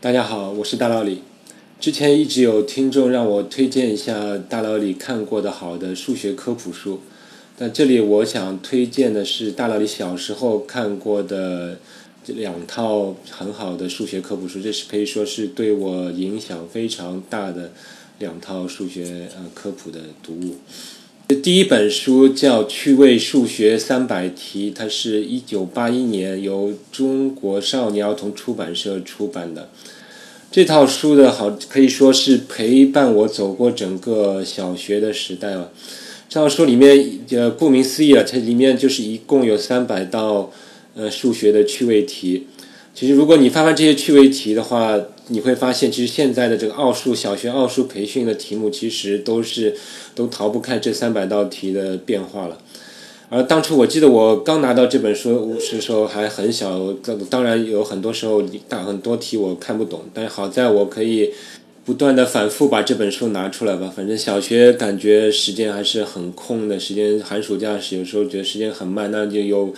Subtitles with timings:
[0.00, 1.22] 大家好，我是大老李。
[1.80, 7.00] 之前一直有听众让我推荐一下大老李看过的好的数学科普书，
[7.58, 11.80] 但这里我想推荐的是大老李小时候看过的
[12.22, 17.72] 这两套很好的数学科普书，这是可以说是对我影响非常大的
[18.20, 20.54] 两套数学呃科普的读物。
[21.28, 29.68] 第一本书叫《趣味数学三百题》，它是一九八一年由中国少年儿童出版社出版的。
[30.50, 35.70] 这套书的好可以说是陪伴我走过整个小学的时代了。
[36.30, 40.50] 这套书里面，呃，顾名思义啊，它里面就是一共有三百道
[40.94, 42.46] 呃数学的趣味题。
[42.94, 49.76] 其实，如果你翻翻这些趣味题的话，你会发现，其实现在的这个奥数小学奥数培训的题目，其实都是
[50.14, 52.58] 都逃不开这三百道题的变化了。
[53.30, 56.94] 而当初我记得我刚拿到这本书是时候还很小，
[57.28, 61.30] 当然有很多时候大很多题我看不懂，但好在我可以
[61.88, 63.90] 不断的反复把这本书拿出来吧。
[63.96, 69.72] 反正小学感觉时间还是很空的，时间寒暑假时有时候觉得时间很慢，那就有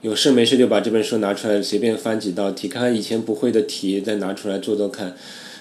[0.00, 5.16] 有事没事就把这本书拿出来随便翻几道题，看看以前不会的题再拿出来做做看。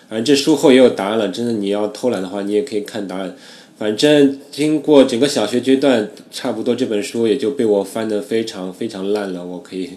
[0.07, 3.35] 反正这书后也有答案了，真的你要偷懒的话，你也可以看答案。
[3.75, 9.89] 反正经过整个小学阶段，差不多这本书也就被我翻得非常非常烂了，我可以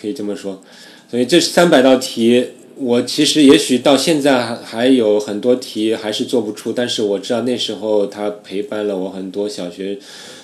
[0.00, 0.62] 可以这么说。
[1.10, 2.46] 所以这三百道题，
[2.82, 9.98] 我其实也许到现在还还有很多题还是做不出，但是我知道那时候它陪伴了我很多小学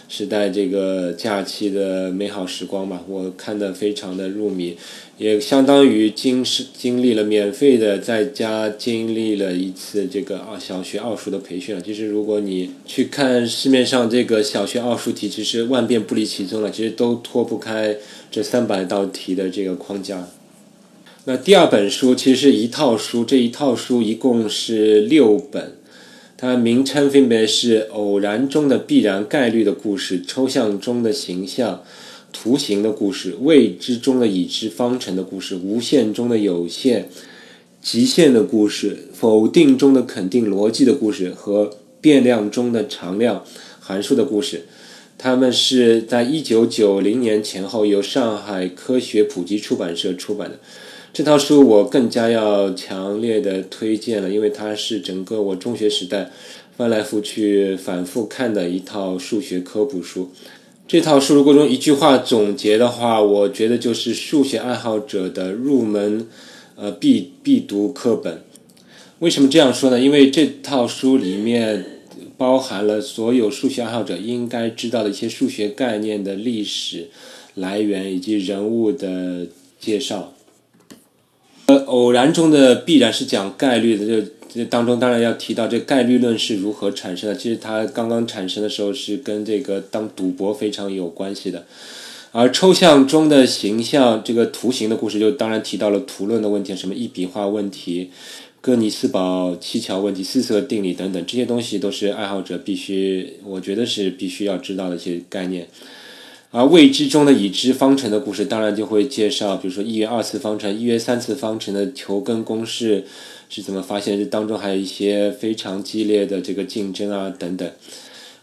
[0.06, 4.76] 时代这个假期的美好时光吧，我看得非常的入迷。
[5.16, 11.80] 也相当于经是经历了免费的，在家经历了一次这个啊小学奥数的培训了。
[11.80, 17.96] 其实如果你去看市面上这个小学奥数题，其实万变不离其宗了，其实都脱不开
[18.30, 20.28] 这三百道题的这个框架。
[21.28, 25.72] 那第二本书其实是一套书，这一套书一共是六本，
[26.36, 31.78] 它名称分别是《偶然中的必然概率的故事》《抽象中的形象》。
[32.32, 37.08] 图形的故事，未知中的已知方程的故事，无限中的有限，
[37.82, 43.42] 极限的故事，否定中的肯定逻辑的故事和变量中的常量
[43.80, 44.66] 函数的故事，
[45.18, 50.60] 他们是在一九九零年前后由上海科学普及出版社出版的。
[51.16, 56.30] 这套书我更加要强烈的推荐了，因为它是整个我中学时代
[56.76, 60.30] 翻来覆去反复看的一套数学科普书。
[60.86, 66.28] 这套书如果用一句话总结的话，我觉得就是数学爱好者的入门，
[66.74, 68.42] 呃必必读课本。
[69.20, 69.98] 为什么这样说呢？
[69.98, 72.02] 因为这套书里面
[72.36, 77.08] 包含了所有数学爱好者应该知道的一些数学概念的历史
[77.54, 79.46] 来源以及人物的
[79.80, 80.34] 介绍。
[81.66, 84.28] 呃，偶然中的必然是讲概率的，就。
[84.48, 87.36] 这当中当然要提到这概率论是如何产生的。
[87.36, 91.66] 其实它刚刚产生的时候是跟这个当赌博非常有关系的。
[92.32, 98.08] 而抽象中的形象，这个图形的故事就当然提到了图论的问题，什么一笔画问题、
[98.62, 105.68] 哥尼斯堡七桥问题、四色定理等等，这些东西都是爱好者必须，我觉得是必须要知道的一些概念。
[106.56, 113.04] 而未知中的已知方程的故事，当然就会介绍，比如说一元二次方程、一元三次方程的求根公式。
[113.48, 114.18] 是怎么发现？
[114.18, 117.70] 这当中还有一些非常激烈的这个竞争啊，等等。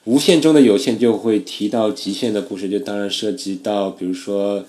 [0.06, 4.63] 无限中的有限就会提到极限的故事，就当然涉及到，比如说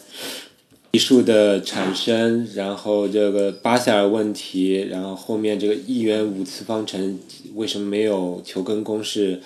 [0.90, 7.20] 一数的产生，然后这个巴塞尔问题，然后后面这个一元五次方程
[7.54, 9.40] 为什么没有求根公式，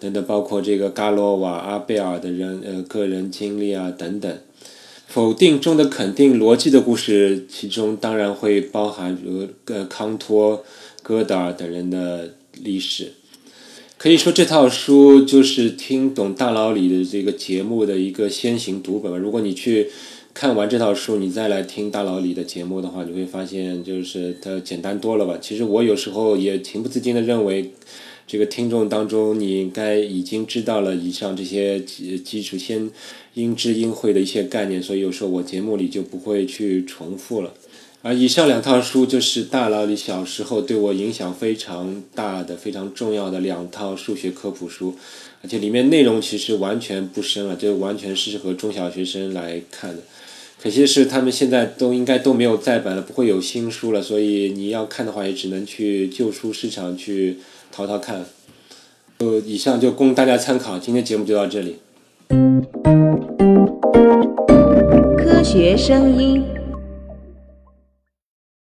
[0.00, 4.38] 等等，包括这个伽罗瓦、阿贝尔的人呃个人经历啊，等等。
[5.06, 10.62] 否定中的肯定逻辑的故事，其中当然会包含如呃康托、
[11.02, 13.14] 戈德尔等人的历史。
[13.96, 19.18] 可以说这套书就是听懂大佬里的这个节目的一个先行读本。
[19.18, 19.90] 如果你去
[20.32, 25.38] 看完这套书，你再来听大佬里的节目的话，你会发现就是它简单多了吧？
[25.40, 27.72] 其实我有时候也情不自禁的认为。
[28.28, 32.90] 这个听众当中，你应该已经知道了以上这些基基础先
[33.32, 37.54] 应知应会的一些概念，所以有时候我节目里就不会去重复了。
[38.02, 44.94] 而以上两套书就是大佬里小时候对我影响非常大的、非常重要的两套数学科普书，
[45.42, 50.02] 而且里面内容其实完全不深了，就完全适合中小学生来看的。
[50.62, 57.38] 可惜是他们现在都应该都没有再版了，不会有新书了，所以你要看的话，也只能去旧书市场去。
[57.70, 58.24] 淘淘看，
[59.18, 60.78] 就以上就供大家参考。
[60.78, 61.78] 今天节目就到这里。
[65.16, 66.57] 科学声音。